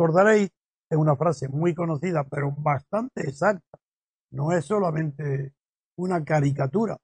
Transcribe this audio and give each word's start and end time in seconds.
Recordaréis, 0.00 0.48
es 0.88 0.96
una 0.96 1.14
frase 1.14 1.46
muy 1.48 1.74
conocida, 1.74 2.24
pero 2.24 2.52
bastante 2.52 3.28
exacta. 3.28 3.78
No 4.30 4.50
es 4.50 4.64
solamente 4.64 5.52
una 5.96 6.24
caricatura, 6.24 6.96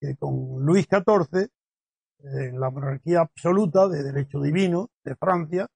que 0.00 0.16
con 0.16 0.64
Luis 0.64 0.88
XIV, 0.90 1.48
en 2.24 2.58
la 2.58 2.68
monarquía 2.70 3.20
absoluta 3.20 3.86
de 3.86 4.02
derecho 4.02 4.40
divino 4.40 4.90
de 5.04 5.14
Francia, 5.14 5.68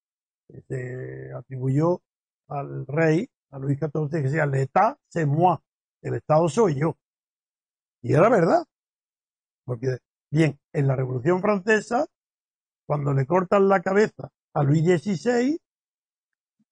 se 0.66 1.32
atribuyó 1.32 2.00
al 2.48 2.84
rey, 2.88 3.28
a 3.52 3.60
Luis 3.60 3.78
XIV, 3.78 4.10
que 4.10 4.22
decía, 4.22 4.44
l'état 4.44 4.96
c'est 5.08 5.24
moi, 5.24 5.56
el 6.02 6.14
Estado 6.14 6.48
soy 6.48 6.80
yo. 6.80 6.96
Y 8.02 8.12
era 8.12 8.28
verdad. 8.28 8.64
Porque, 9.64 9.98
bien, 10.32 10.58
en 10.72 10.88
la 10.88 10.96
Revolución 10.96 11.40
Francesa, 11.40 12.06
cuando 12.88 13.14
le 13.14 13.24
cortan 13.24 13.68
la 13.68 13.80
cabeza 13.80 14.30
a 14.52 14.64
Luis 14.64 14.82
XVI, 14.82 15.60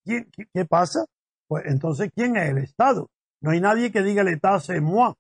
¿quién- 0.05 0.31
qué, 0.53 0.65
pasa? 0.65 1.07
Pues 1.49 1.65
entonces, 1.67 2.11
¿quién 2.15 2.37
es 2.37 2.51
el 2.51 2.59
Estado? 2.59 3.09
No 3.41 3.51
hay 3.51 3.61
nadie 3.61 3.91
que 3.93 4.03
diga 4.03 4.23
el 4.23 4.29
Estado 4.29 4.61
c'est 4.61 4.81
moi. 4.83 5.15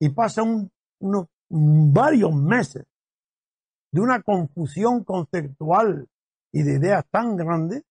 Y 0.00 0.10
pasa 0.10 0.42
un- 0.42 0.70
unos 1.00 1.26
varios 1.48 2.34
meses 2.34 2.84
de 3.92 4.00
una 4.00 4.22
confusión 4.22 5.04
conceptual 5.04 6.06
y 6.52 6.62
de 6.62 6.74
ideas 6.74 7.04
tan 7.10 7.36
grande 7.36 7.82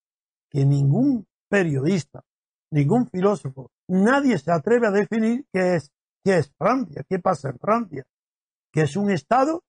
que 0.49 0.65
ningún 0.65 1.25
periodista, 1.49 2.23
ningún 2.71 3.07
filósofo, 3.07 3.69
nadie 3.87 4.37
se 4.37 4.51
atreve 4.51 4.87
a 4.87 4.91
definir 4.91 5.45
qué 5.51 5.75
es, 5.75 5.91
qué 6.23 6.37
es 6.37 6.51
Francia, 6.57 7.03
qué 7.07 7.19
pasa 7.19 7.49
en 7.49 7.59
Francia, 7.59 8.03
que 8.71 8.81
es 8.81 8.95
un 8.95 9.09
Estado 9.11 9.63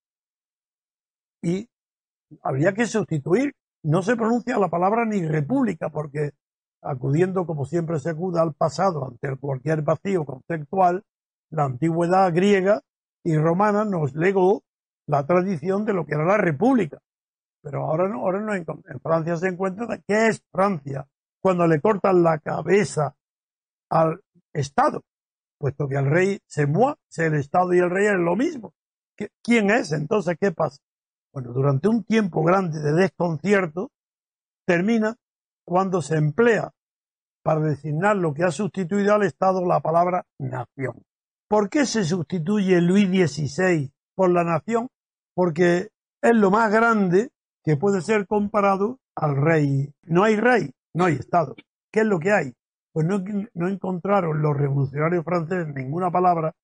y 1.42 1.68
habría 2.42 2.72
que 2.72 2.86
sustituir. 2.86 3.52
No 3.86 4.02
se 4.02 4.16
pronuncia 4.16 4.58
la 4.58 4.68
palabra 4.68 5.04
ni 5.04 5.24
república 5.24 5.90
porque 5.90 6.32
acudiendo 6.82 7.46
como 7.46 7.66
siempre 7.66 8.00
se 8.00 8.10
acuda 8.10 8.42
al 8.42 8.52
pasado 8.52 9.06
ante 9.06 9.36
cualquier 9.36 9.82
vacío 9.82 10.24
conceptual, 10.24 11.04
la 11.50 11.64
antigüedad 11.66 12.32
griega 12.34 12.82
y 13.22 13.36
romana 13.36 13.84
nos 13.84 14.14
legó 14.14 14.62
la 15.06 15.24
tradición 15.24 15.84
de 15.84 15.92
lo 15.92 16.04
que 16.04 16.14
era 16.14 16.24
la 16.24 16.36
república. 16.36 16.98
Pero 17.62 17.84
ahora 17.84 18.08
no, 18.08 18.22
ahora 18.22 18.40
no 18.40 18.54
en, 18.54 18.66
Francia 19.00 19.36
se 19.36 19.48
encuentra 19.48 19.98
qué 20.06 20.28
es 20.28 20.42
Francia 20.50 21.06
cuando 21.40 21.68
le 21.68 21.80
cortan 21.80 22.24
la 22.24 22.38
cabeza 22.40 23.14
al 23.88 24.20
Estado, 24.52 25.02
puesto 25.58 25.86
que 25.86 25.96
al 25.96 26.06
rey 26.06 26.40
se 26.46 26.66
mueve, 26.66 26.98
el 27.18 27.34
Estado 27.34 27.72
y 27.72 27.78
el 27.78 27.90
rey 27.90 28.06
es 28.06 28.14
lo 28.18 28.34
mismo. 28.34 28.74
¿Qué- 29.16 29.30
¿Quién 29.44 29.70
es? 29.70 29.92
Entonces, 29.92 30.36
¿qué 30.40 30.50
pasa? 30.50 30.78
Bueno, 31.36 31.52
durante 31.52 31.86
un 31.88 32.02
tiempo 32.02 32.42
grande 32.42 32.80
de 32.80 32.94
desconcierto, 32.94 33.90
termina 34.66 35.16
cuando 35.66 36.00
se 36.00 36.16
emplea 36.16 36.72
para 37.42 37.60
designar 37.60 38.16
lo 38.16 38.32
que 38.32 38.42
ha 38.42 38.50
sustituido 38.50 39.12
al 39.12 39.22
Estado 39.22 39.62
la 39.66 39.80
palabra 39.80 40.24
nación. 40.38 41.02
¿Por 41.46 41.68
qué 41.68 41.84
se 41.84 42.04
sustituye 42.04 42.80
Luis 42.80 43.08
XVI 43.08 43.92
por 44.14 44.30
la 44.30 44.44
nación? 44.44 44.88
Porque 45.34 45.90
es 46.22 46.34
lo 46.34 46.50
más 46.50 46.72
grande 46.72 47.28
que 47.62 47.76
puede 47.76 48.00
ser 48.00 48.26
comparado 48.26 48.98
al 49.14 49.36
rey. 49.36 49.92
No 50.04 50.24
hay 50.24 50.36
rey, 50.36 50.70
no 50.94 51.04
hay 51.04 51.16
Estado. 51.16 51.54
¿Qué 51.92 52.00
es 52.00 52.06
lo 52.06 52.18
que 52.18 52.32
hay? 52.32 52.54
Pues 52.94 53.06
no, 53.06 53.22
no 53.52 53.68
encontraron 53.68 54.40
los 54.40 54.56
revolucionarios 54.56 55.22
franceses 55.22 55.68
ninguna 55.74 56.10
palabra 56.10 56.54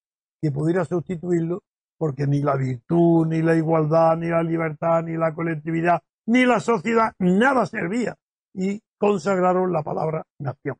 que 0.40 0.50
pudiera 0.50 0.86
sustituirlo, 0.86 1.60
porque 2.02 2.26
ni 2.26 2.42
la 2.42 2.56
virtud, 2.56 3.28
ni 3.28 3.42
la 3.42 3.54
igualdad, 3.54 4.16
ni 4.16 4.26
la 4.26 4.42
libertad, 4.42 5.04
ni 5.04 5.16
la 5.16 5.32
colectividad, 5.32 6.02
ni 6.26 6.44
la 6.44 6.58
sociedad, 6.58 7.12
nada 7.20 7.64
servía. 7.64 8.16
Y 8.52 8.82
consagraron 8.98 9.72
la 9.72 9.84
palabra 9.84 10.24
nación. 10.40 10.78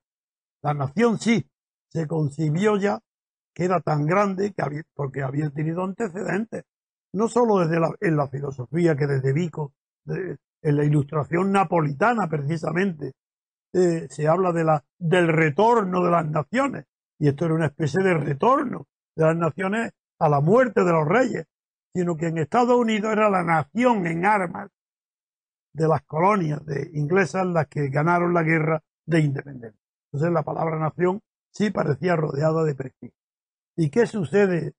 La 0.65 0.75
nación 0.75 1.21
sí, 1.21 1.49
se 1.91 2.09
concibió 2.09 2.77
ya 2.77 2.99
que 3.55 3.67
era 3.67 3.79
tan 3.79 4.05
grande 4.05 4.53
que 4.53 4.63
había, 4.63 4.83
porque 4.95 5.23
había 5.23 5.49
tenido 5.51 5.85
antecedentes, 5.85 6.65
no 7.13 7.29
solo 7.29 7.61
desde 7.61 7.79
la, 7.79 7.95
en 8.01 8.17
la 8.17 8.27
filosofía, 8.27 8.97
que 8.97 9.07
desde 9.07 9.33
Vico, 9.33 9.75
en 10.07 10.77
la 10.77 10.85
ilustración 10.85 11.53
napolitana 11.53 12.29
precisamente, 12.29 13.13
eh, 13.73 14.09
se 14.11 14.27
habla 14.27 14.51
de 14.51 14.65
la, 14.65 14.85
del 14.99 15.29
retorno 15.29 16.03
de 16.03 16.11
las 16.11 16.27
naciones, 16.27 16.87
y 17.21 17.29
esto 17.29 17.45
era 17.45 17.55
una 17.55 17.67
especie 17.67 18.03
de 18.03 18.15
retorno 18.15 18.89
de 19.15 19.25
las 19.25 19.37
naciones 19.37 19.93
a 20.23 20.29
la 20.29 20.41
muerte 20.41 20.85
de 20.85 20.93
los 20.93 21.07
reyes, 21.07 21.47
sino 21.93 22.17
que 22.17 22.29
en 22.29 22.39
Estados 22.39 22.77
Unidos 22.77 23.13
era 23.13 23.29
la 23.29 23.43
nación 23.43 24.07
en 24.07 24.25
armas 24.25 24.71
de 25.73 25.89
las 25.89 26.03
colonias 26.03 26.65
de 26.65 26.91
inglesas 26.95 27.45
las 27.45 27.67
que 27.67 27.89
ganaron 27.89 28.33
la 28.33 28.45
guerra 28.45 28.81
de 29.05 29.21
independencia. 29.21 29.81
Entonces 30.07 30.33
la 30.33 30.45
palabra 30.45 30.79
nación 30.79 31.21
sí 31.51 31.71
parecía 31.71 32.15
rodeada 32.15 32.63
de 32.63 32.77
prestigio. 32.77 33.17
¿Y 33.77 33.91
qué 33.91 34.07
sucede 34.07 34.75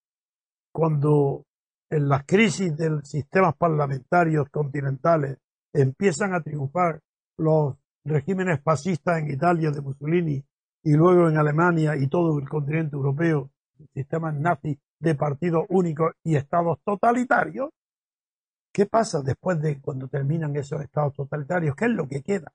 cuando 0.72 1.44
en 1.90 2.08
las 2.08 2.24
crisis 2.26 2.76
de 2.78 2.92
los 2.92 3.10
sistemas 3.10 3.56
parlamentarios 3.58 4.48
continentales 4.50 5.40
empiezan 5.74 6.34
a 6.34 6.42
triunfar 6.42 7.02
los 7.38 7.76
regímenes 8.06 8.62
fascistas 8.64 9.20
en 9.20 9.30
Italia 9.30 9.72
de 9.72 9.82
Mussolini 9.82 10.42
y 10.84 10.94
luego 10.94 11.28
en 11.28 11.38
Alemania 11.38 11.98
y 11.98 12.08
todo 12.08 12.40
el 12.40 12.48
continente 12.48 12.96
europeo, 12.96 13.52
sistemas 13.94 14.36
nazis 14.36 14.78
de 15.04 15.16
partidos 15.16 15.66
únicos 15.70 16.14
y 16.24 16.36
estados 16.38 16.80
totalitarios? 16.84 17.70
¿Qué 18.74 18.86
pasa 18.86 19.22
después 19.22 19.62
de 19.62 19.80
cuando 19.82 20.08
terminan 20.08 20.56
esos 20.56 20.82
estados 20.82 21.14
totalitarios? 21.14 21.76
¿Qué 21.76 21.86
es 21.86 21.92
lo 21.92 22.08
que 22.08 22.24
queda? 22.24 22.52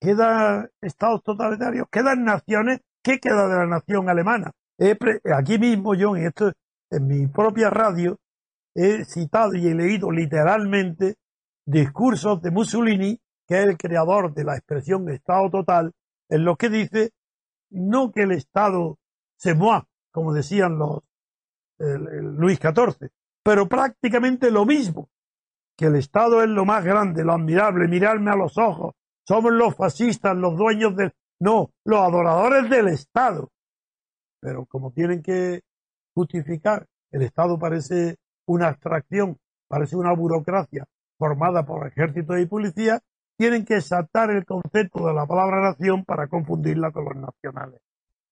¿Quedan 0.00 0.68
estados 0.80 1.22
totalitarios? 1.22 1.86
¿Quedan 1.90 2.24
naciones? 2.24 2.80
¿Qué 3.02 3.18
queda 3.18 3.48
de 3.48 3.56
la 3.56 3.66
nación 3.66 4.08
alemana? 4.08 4.50
Aquí 5.34 5.58
mismo 5.58 5.94
yo 5.94 6.14
en 6.16 6.26
esto, 6.26 6.52
en 6.90 7.06
mi 7.06 7.26
propia 7.28 7.70
radio, 7.70 8.18
he 8.74 9.04
citado 9.04 9.54
y 9.54 9.68
he 9.68 9.74
leído 9.74 10.10
literalmente 10.10 11.14
discursos 11.64 12.42
de 12.42 12.50
Mussolini, 12.50 13.18
que 13.46 13.62
es 13.62 13.68
el 13.68 13.76
creador 13.78 14.34
de 14.34 14.44
la 14.44 14.56
expresión 14.56 15.08
Estado 15.08 15.50
total, 15.50 15.92
en 16.28 16.44
lo 16.44 16.56
que 16.56 16.68
dice 16.68 17.12
no 17.70 18.10
que 18.12 18.22
el 18.22 18.32
Estado 18.32 18.98
se 19.36 19.54
mueva, 19.54 19.86
como 20.10 20.32
decían 20.32 20.78
los 20.78 21.02
Luis 21.78 22.58
XIV, 22.58 23.10
pero 23.42 23.68
prácticamente 23.68 24.50
lo 24.50 24.64
mismo, 24.64 25.08
que 25.76 25.86
el 25.86 25.96
Estado 25.96 26.42
es 26.42 26.48
lo 26.48 26.64
más 26.64 26.84
grande, 26.84 27.24
lo 27.24 27.32
admirable, 27.32 27.86
mirarme 27.86 28.30
a 28.30 28.36
los 28.36 28.58
ojos, 28.58 28.94
somos 29.26 29.52
los 29.52 29.76
fascistas, 29.76 30.36
los 30.36 30.56
dueños 30.56 30.96
del... 30.96 31.12
No, 31.40 31.70
los 31.84 32.00
adoradores 32.00 32.68
del 32.68 32.88
Estado. 32.88 33.50
Pero 34.40 34.66
como 34.66 34.90
tienen 34.90 35.22
que 35.22 35.60
justificar, 36.14 36.86
el 37.12 37.22
Estado 37.22 37.58
parece 37.58 38.16
una 38.46 38.68
abstracción, 38.68 39.38
parece 39.68 39.96
una 39.96 40.12
burocracia 40.14 40.84
formada 41.16 41.64
por 41.64 41.86
ejércitos 41.86 42.40
y 42.40 42.46
policía, 42.46 43.00
tienen 43.36 43.64
que 43.64 43.80
saltar 43.80 44.30
el 44.30 44.44
concepto 44.44 45.06
de 45.06 45.14
la 45.14 45.26
palabra 45.26 45.60
nación 45.60 46.04
para 46.04 46.26
confundirla 46.26 46.90
con 46.90 47.04
los 47.04 47.16
nacionales. 47.16 47.80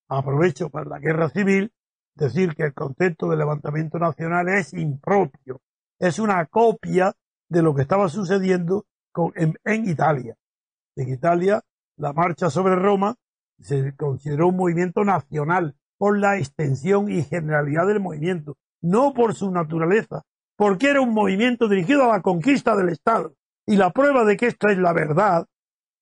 Aprovecho 0.09 0.69
para 0.69 0.89
la 0.89 0.99
guerra 0.99 1.29
civil 1.29 1.71
decir 2.17 2.55
que 2.55 2.63
el 2.63 2.73
concepto 2.73 3.29
de 3.29 3.37
levantamiento 3.37 3.97
nacional 3.99 4.49
es 4.49 4.73
impropio, 4.73 5.61
es 5.99 6.19
una 6.19 6.45
copia 6.45 7.13
de 7.49 7.61
lo 7.61 7.73
que 7.73 7.83
estaba 7.83 8.09
sucediendo 8.09 8.85
en, 9.35 9.87
Italia. 9.89 10.35
En 10.95 11.09
Italia, 11.09 11.61
la 11.97 12.13
marcha 12.13 12.49
sobre 12.49 12.75
Roma 12.75 13.15
se 13.59 13.95
consideró 13.95 14.49
un 14.49 14.57
movimiento 14.57 15.03
nacional 15.03 15.75
por 15.97 16.19
la 16.19 16.37
extensión 16.37 17.09
y 17.11 17.23
generalidad 17.23 17.87
del 17.87 17.99
movimiento, 17.99 18.57
no 18.81 19.13
por 19.13 19.33
su 19.33 19.49
naturaleza, 19.51 20.21
porque 20.55 20.89
era 20.89 21.01
un 21.01 21.13
movimiento 21.13 21.67
dirigido 21.67 22.03
a 22.03 22.17
la 22.17 22.21
conquista 22.21 22.75
del 22.75 22.89
Estado. 22.89 23.33
Y 23.65 23.75
la 23.77 23.91
prueba 23.91 24.23
de 24.23 24.37
que 24.37 24.47
esta 24.47 24.71
es 24.71 24.77
la 24.77 24.93
verdad 24.93 25.47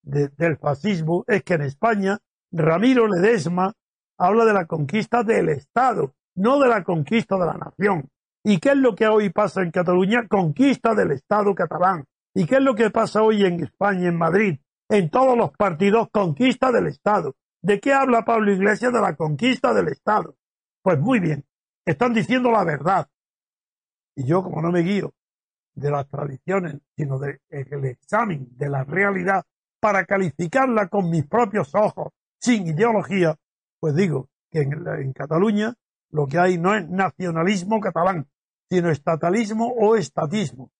de- 0.03 0.27
del 0.29 0.57
fascismo 0.57 1.23
es 1.27 1.43
que 1.43 1.53
en 1.53 1.61
España 1.61 2.19
Ramiro 2.51 3.07
Ledesma 3.07 3.73
habla 4.17 4.45
de 4.45 4.53
la 4.53 4.65
conquista 4.65 5.23
del 5.23 5.49
Estado, 5.49 6.13
no 6.35 6.59
de 6.59 6.67
la 6.67 6.83
conquista 6.83 7.37
de 7.37 7.45
la 7.45 7.53
nación. 7.53 8.09
¿Y 8.43 8.59
qué 8.59 8.69
es 8.69 8.77
lo 8.77 8.95
que 8.95 9.07
hoy 9.07 9.29
pasa 9.29 9.61
en 9.61 9.71
Cataluña? 9.71 10.27
Conquista 10.27 10.93
del 10.93 11.11
Estado 11.11 11.55
catalán. 11.55 12.05
¿Y 12.33 12.45
qué 12.45 12.55
es 12.55 12.61
lo 12.61 12.75
que 12.75 12.91
pasa 12.91 13.23
hoy 13.23 13.43
en 13.43 13.63
España, 13.63 14.09
en 14.09 14.17
Madrid? 14.17 14.59
En 14.89 15.09
todos 15.09 15.37
los 15.37 15.51
partidos, 15.51 16.09
conquista 16.11 16.71
del 16.71 16.87
Estado. 16.87 17.33
¿De 17.61 17.79
qué 17.79 17.93
habla 17.93 18.23
Pablo 18.23 18.51
Iglesias? 18.51 18.93
De 18.93 19.01
la 19.01 19.15
conquista 19.15 19.73
del 19.73 19.87
Estado. 19.87 20.35
Pues 20.83 20.99
muy 20.99 21.19
bien, 21.19 21.43
están 21.85 22.13
diciendo 22.13 22.51
la 22.51 22.63
verdad. 22.63 23.09
Y 24.15 24.25
yo, 24.27 24.43
como 24.43 24.61
no 24.61 24.71
me 24.71 24.81
guío 24.81 25.13
de 25.73 25.89
las 25.89 26.07
tradiciones, 26.07 26.75
sino 26.95 27.17
del 27.17 27.39
examen 27.85 28.47
de 28.51 28.69
la 28.69 28.83
realidad 28.83 29.43
para 29.79 30.05
calificarla 30.05 30.87
con 30.87 31.09
mis 31.09 31.25
propios 31.25 31.73
ojos, 31.73 32.13
sin 32.39 32.67
ideología, 32.67 33.35
pues 33.85 33.93
digo 33.93 34.29
que 34.49 34.61
en, 34.61 34.73
en 34.87 35.13
Cataluña 35.13 35.75
lo 36.09 36.25
que 36.25 36.39
hay 36.39 36.57
no 36.57 36.73
es 36.73 36.89
nacionalismo 36.89 37.79
catalán, 37.79 38.27
sino 38.67 38.89
estatalismo 38.89 39.67
o 39.67 39.95
estatismo. 39.95 40.71